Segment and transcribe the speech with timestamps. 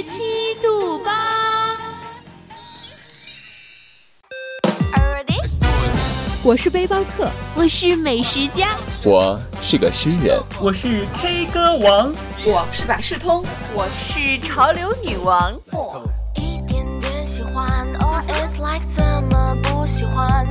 [0.00, 1.12] 十七度八。
[6.42, 8.68] 我是背包客，我是美食家，
[9.04, 12.14] 我是个诗人，我是 K 歌王，
[12.46, 13.44] 我是百事通，
[13.74, 15.52] 我是潮流女王。
[16.34, 17.86] 一点点喜欢
[18.26, 20.50] it's like 怎么不喜欢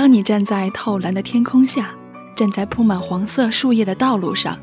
[0.00, 1.90] 当你站在透蓝的天空下，
[2.34, 4.58] 站在铺满黄色树叶的道路上，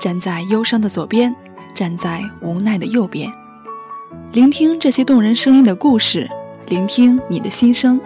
[0.00, 1.36] 站在忧伤的左边，
[1.74, 3.30] 站在无奈的右边，
[4.32, 6.26] 聆听这些动人声音的故事，
[6.68, 8.00] 聆听你的心声。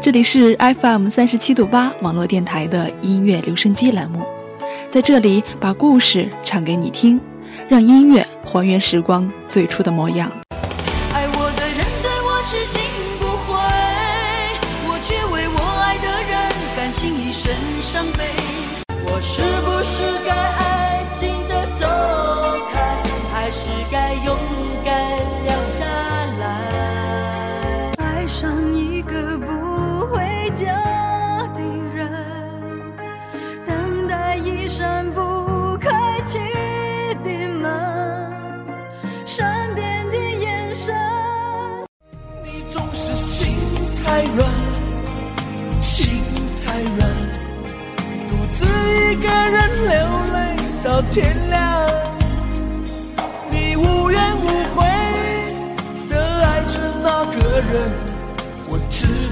[0.00, 4.24] 这里是 FM 三十七度八网络电台的音乐留声机栏目，
[4.88, 7.20] 在这里把故事唱给你听，
[7.68, 10.30] 让音乐还原时光最初的模样。
[11.12, 12.83] 爱我的人对我痴心。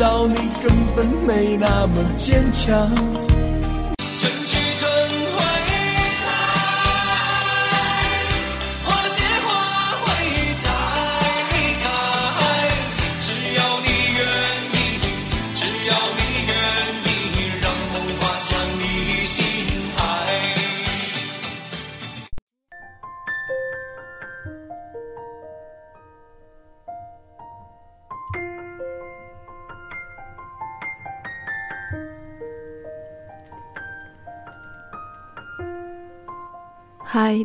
[0.02, 3.31] 道你根本没那么坚强。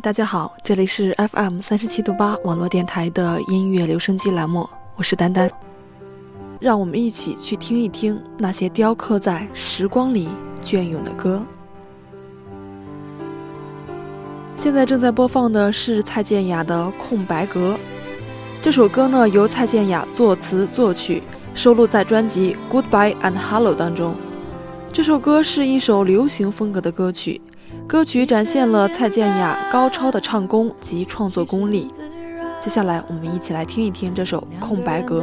[0.00, 5.50] 大家好，这里是 FM 三十七度八网络电台的音乐留声机栏目，我是丹丹。
[6.60, 10.28] 让我们一起去听一听那些雕刻在时光里
[10.62, 11.42] 隽永的歌。
[14.54, 17.74] 现在正在播放的是蔡健雅的《空白格》，
[18.62, 21.22] 这首歌呢由蔡健雅作词作曲，
[21.54, 24.14] 收录在专辑《Goodbye and Hello》当中。
[24.92, 27.40] 这首歌是一首流行风格的歌曲。
[27.88, 31.88] 歌曲展现了蔡健雅高超的唱功及创作功力。
[32.60, 35.22] 接下来，我们一起来听一听这首《空白格》。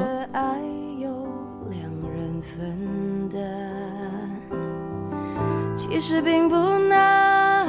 [5.75, 7.67] 其实并不难，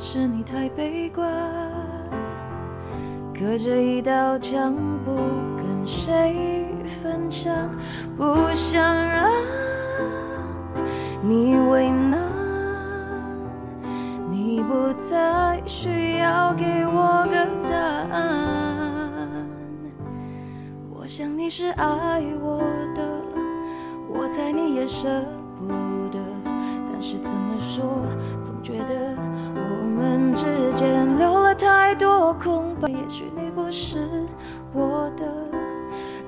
[0.00, 1.30] 是你太悲观，
[3.32, 5.12] 隔着一道墙不
[5.56, 7.54] 跟谁分享，
[8.16, 9.30] 不想让
[11.22, 12.25] 你为难。
[14.76, 17.74] 不再需要给我个答
[18.14, 19.48] 案，
[20.90, 22.58] 我想你是爱我
[22.94, 23.02] 的，
[24.06, 25.08] 我猜你也舍
[25.56, 25.66] 不
[26.12, 26.18] 得，
[26.92, 27.84] 但是怎么说，
[28.42, 28.94] 总觉得
[29.54, 30.44] 我们之
[30.74, 32.86] 间留了太多空白。
[32.90, 34.06] 也许你不是
[34.74, 35.24] 我的，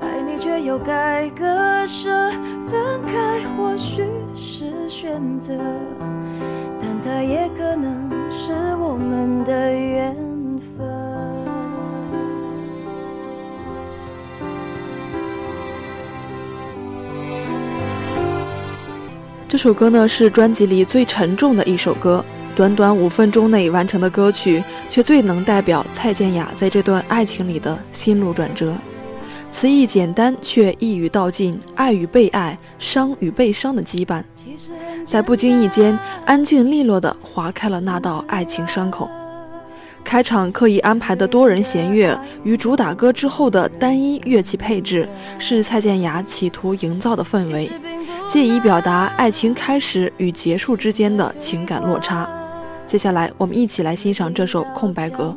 [0.00, 2.30] 爱你却又该割舍，
[2.66, 4.02] 分开或许
[4.34, 5.52] 是选择。
[6.80, 8.07] 但它也可能
[8.98, 10.12] 我们的缘
[10.58, 10.84] 分。
[19.48, 22.24] 这首歌呢是专辑里最沉重的一首歌，
[22.56, 28.74] 短短五分钟内完成的歌曲，却最能代表蔡健雅在这段爱情里的心路转折。
[29.50, 34.22] 词意简单却一语道尽爱与被爱、伤与被伤的羁绊，
[35.04, 39.08] 在不经意间安静利落地划开了那道爱情伤口。
[40.04, 45.08] 开场刻意安排的多人弦乐与主打歌之后的单一乐器配置，
[45.38, 47.70] 是蔡健雅企图营造的氛围，
[48.28, 52.28] 借以表达爱情开始与结束之间的情感落差。
[52.86, 55.36] 接下来，我们一起来欣赏这首空白格。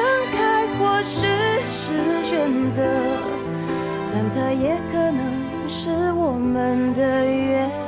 [1.01, 1.25] 或许
[1.65, 2.83] 是选择，
[4.13, 7.80] 但它也可能是我们的缘。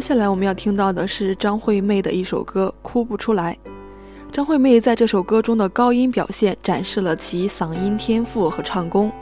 [0.00, 3.54] 接下来我们要听到的是张惠妹的一首歌《哭不出来》。
[4.32, 9.12] 张惠妹在这首歌中的高音表现展示了其嗓音天赋和唱功。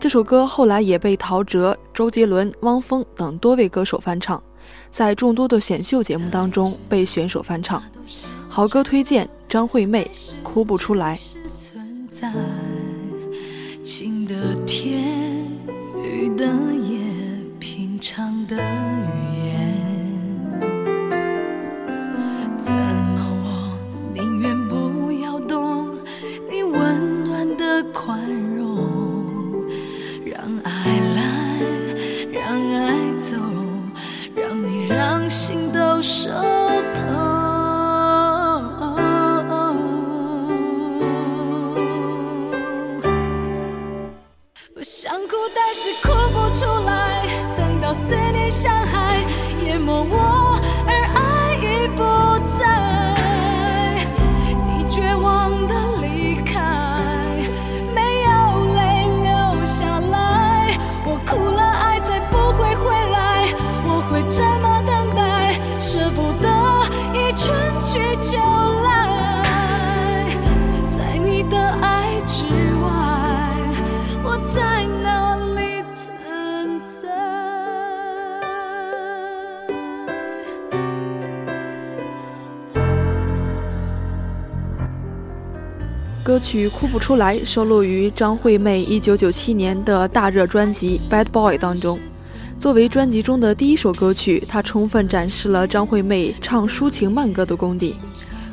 [0.00, 4.42] 这首歌后来也被陶喆、周杰伦、汪峰等多位歌手翻唱，
[4.90, 7.82] 在众多的选秀节目当中被选手翻唱。
[8.48, 10.10] 好歌推荐：张惠妹
[10.42, 11.14] 《哭不出来》。
[13.82, 14.34] 晴的
[14.66, 15.46] 天，
[16.02, 17.00] 雨的夜，
[17.58, 18.56] 平常的
[86.42, 91.98] 曲《哭不出来》收录于张惠妹1997年的大热专辑《Bad Boy》当中。
[92.58, 97.94] 作为专辑中的第一首歌曲，它充分展示了张惠妹唱抒情慢歌的功底。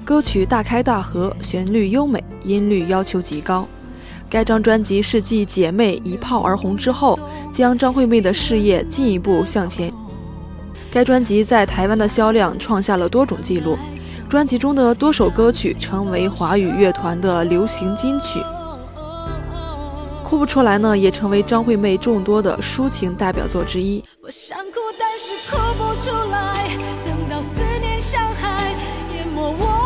[0.05, 3.67] 歌曲大开大合，旋律优美，音律要求极高。
[4.29, 7.19] 该张专辑是继《姐妹》一炮而红之后，
[7.51, 9.91] 将张惠妹的事业进一步向前。
[10.91, 13.77] 该专辑在台湾的销量创下了多种纪录。
[14.29, 18.39] 专辑中的多首歌曲成为华语乐团的流行金曲，
[20.23, 24.03] 《哭不出来》呢，也成为张惠妹众多的抒情代表作之一。
[24.21, 26.69] 我想哭，但是哭不出来，
[27.03, 28.71] 等到思念像海
[29.15, 29.78] 淹没我，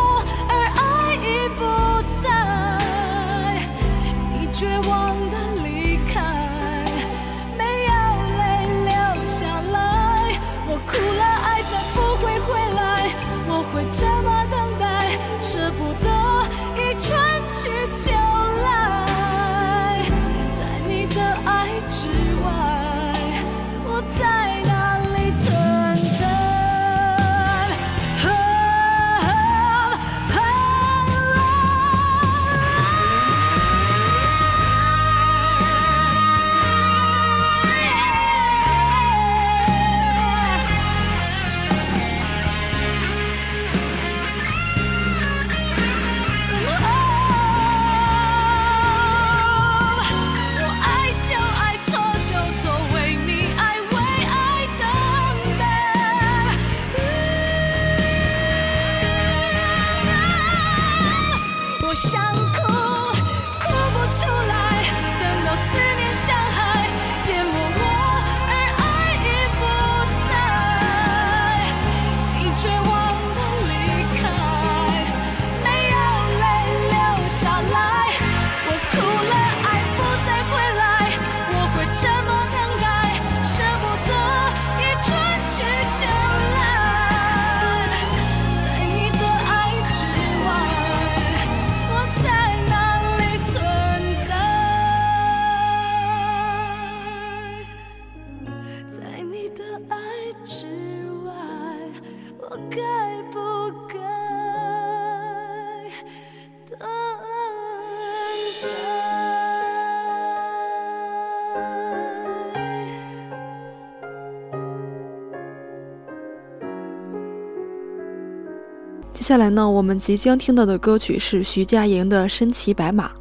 [119.24, 123.08] 接下来呢，我们即将听到的歌曲是徐佳莹的《身骑白马》。《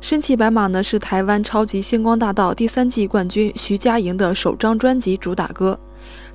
[0.00, 5.78] 身骑白马》呢是台湾超级星光大道第三季冠军徐佳莹的首张专辑主打歌。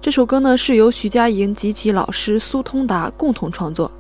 [0.02, 3.92] 这首歌呢是由徐佳莹及其老师苏通达共同创作，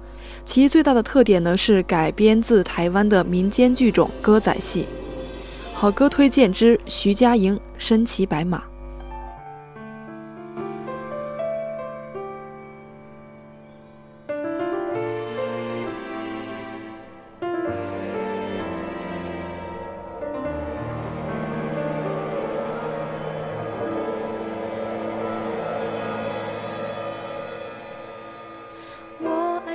[0.45, 4.85] 其最大的特点呢是改编自台湾的民间剧种歌仔戏。
[5.73, 8.59] 好歌推荐之徐佳莹《身骑白马》。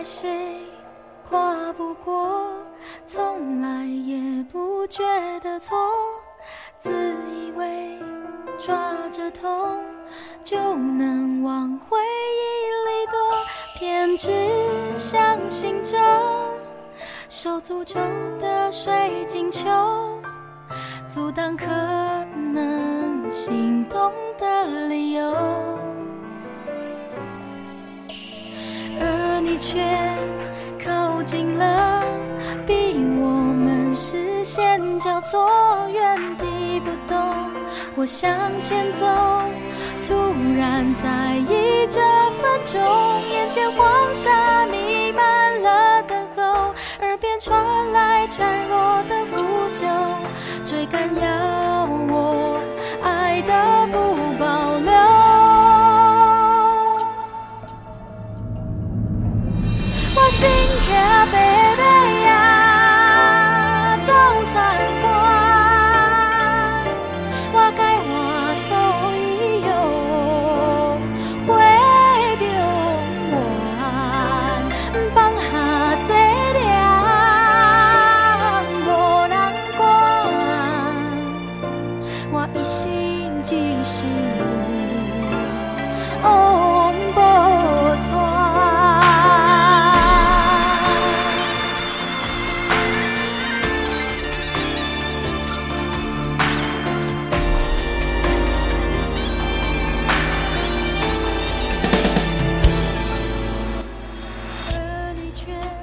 [0.04, 0.59] 谁，
[1.28, 2.42] 跨不过，
[3.04, 5.02] 从来也不觉
[5.40, 5.76] 得错，
[6.78, 6.90] 自
[7.30, 7.99] 以为
[8.59, 9.85] 抓着痛
[10.42, 13.16] 就能往回忆里躲，
[13.78, 14.30] 偏执
[14.99, 15.97] 相信着
[17.28, 18.00] 受诅咒
[18.40, 19.71] 的水晶球，
[21.09, 21.66] 阻挡可
[22.52, 25.72] 能心动的理由。
[29.52, 29.82] 你却
[30.82, 32.02] 靠近了，
[32.66, 35.47] 逼我们视线交错，
[35.92, 37.23] 原地不动。
[37.94, 38.30] 我向
[38.62, 39.04] 前走，
[40.02, 40.14] 突
[40.59, 42.00] 然在意这
[42.40, 42.80] 分钟，
[43.30, 48.40] 眼前黄沙弥漫了等候，耳边传来孱
[48.71, 49.37] 弱的呼
[49.71, 49.85] 救，
[50.64, 52.41] 追赶要我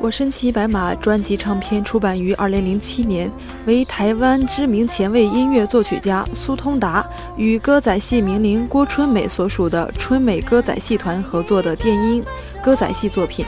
[0.09, 3.31] 身骑白马专辑唱片出版于2007年，
[3.65, 7.05] 为台湾知名前卫音乐作曲家苏通达
[7.37, 12.23] 与歌仔戏名伶郭春美所属的春美歌仔戏团合作的电音
[12.63, 13.45] 歌仔戏作品，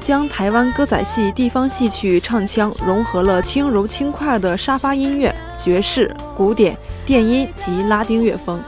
[0.00, 8.60] 将台湾歌仔戏地方戏曲唱腔融合了轻柔轻快的沙发音乐、爵士、古典、电音及拉丁乐风。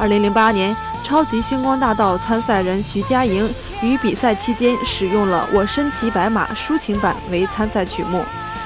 [0.00, 3.48] 2008年，超级星光大道参赛人徐佳莹
[3.82, 8.24] 于比赛期间使用了《我身骑白马》抒情版为参赛曲目，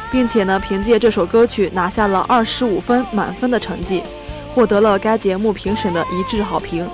[0.08, 4.04] 并且呢，凭借这首歌曲拿下了二十五分满分的成绩，
[4.54, 6.88] 获得了该节目评审的一致好评，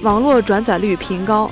[0.00, 1.50] 网络转载率频高。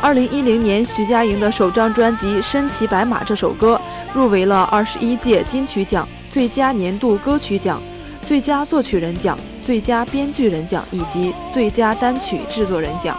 [0.00, 3.80] 二零一零年，徐佳莹的首张专辑《身骑白马》这首歌
[4.12, 7.82] 入围了二十一届金曲奖最佳年度歌曲奖、
[8.20, 13.16] 最佳作曲人奖、最佳编剧人奖以及最佳单曲制作人奖。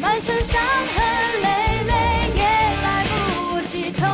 [0.00, 1.00] 满身伤痕
[1.42, 1.48] 累
[1.86, 1.92] 累
[2.34, 2.42] 也
[2.82, 4.04] 来不及痛，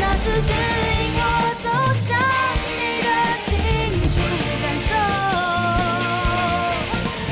[0.00, 1.22] 那是指引我
[1.62, 2.14] 走向
[2.68, 3.08] 你的
[3.46, 3.48] 清
[4.10, 4.14] 楚
[4.62, 4.94] 感受。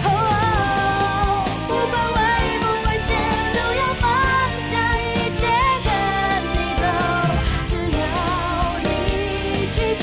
[0.04, 0.08] 哦
[1.68, 2.18] 不管危
[2.60, 3.06] 不危险，
[3.52, 4.02] 都要放
[4.70, 4.98] 下一
[5.36, 5.40] 切
[5.84, 5.88] 跟
[6.56, 6.82] 你走。
[7.66, 8.00] 只要
[8.80, 9.74] 一起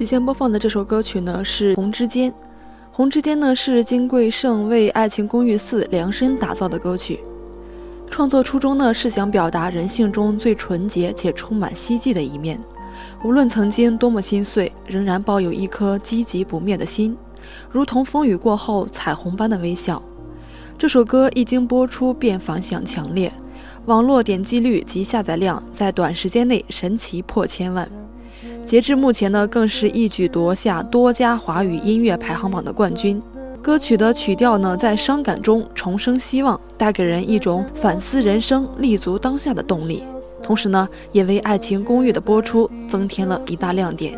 [0.00, 2.32] 即将播放的这首歌曲呢是《红之间》，
[2.90, 7.20] 《红之间》呢是金贵晟为《爱情公寓四》量身打造的歌曲。
[8.08, 12.58] 创作初衷呢是想表达人性中最纯洁且充满希冀的一面，
[13.22, 17.14] 无论曾经多么心碎，仍然抱有一颗积极不灭的心，
[17.70, 20.02] 如同风雨过后彩虹般的微笑。
[20.78, 23.30] 这首歌一经播出便反响强烈，
[23.84, 27.86] 网络点击率及下载量在短时间内神奇破千万。
[28.70, 33.20] 截至目前呢，更是一举夺下多家华语音乐排行榜的冠军。
[33.60, 40.04] 歌曲的曲调呢，在伤感中重生希望，带给人一种反思人生、立足当下的动力。
[40.40, 44.16] 同时呢，也为《爱情公寓》的播出增添了一大亮点。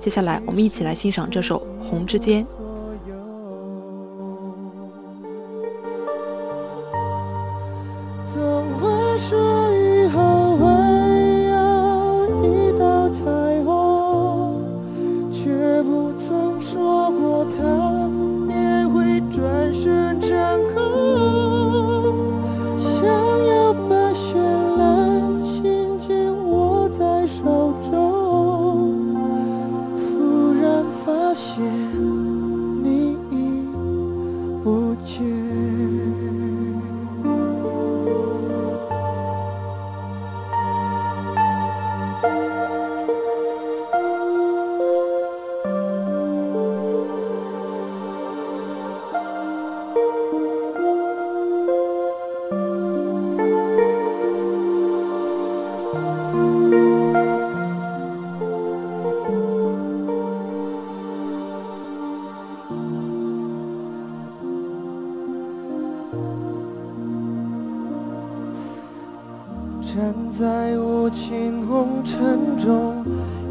[0.00, 2.42] 接下来，我们一起来欣赏这首《红之间》。
[69.92, 73.04] 站在无尽红尘中，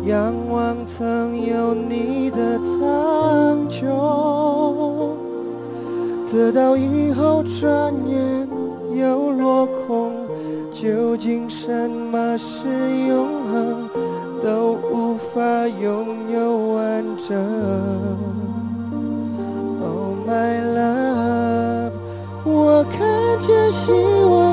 [0.05, 3.83] 仰望曾有你的苍穹，
[6.31, 8.47] 得到以后转眼
[8.95, 10.13] 又落空，
[10.71, 12.69] 究竟什么是
[13.09, 13.89] 永恒，
[14.41, 17.35] 都无法拥有完整。
[19.81, 21.91] Oh my love，
[22.45, 23.91] 我看见希
[24.23, 24.48] 望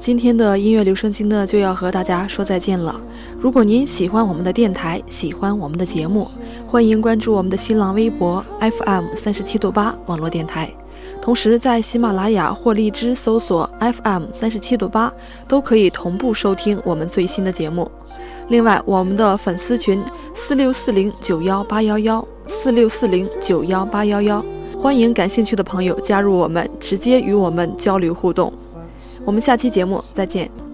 [0.00, 2.98] 今天的音乐留声机呢就要和大家说再见了。
[3.38, 6.28] 如果您喜欢我们的电台，喜欢我们的节目，
[6.66, 10.70] 欢迎关注我们的新浪微博 FM 三十七度八网络电台。
[11.20, 15.12] 同时，在喜马拉雅或荔枝搜索 FM 三十七度八，
[15.46, 17.90] 都可以同步收听我们最新的节目。
[18.48, 20.02] 另外，我们的粉丝群
[20.34, 24.44] 四六四零九幺八幺幺四六四零九幺八幺幺，
[24.78, 28.52] 欢迎感兴趣的朋友加入我们，直接与我们交流互动。
[29.24, 30.67] 我们下期节目再见。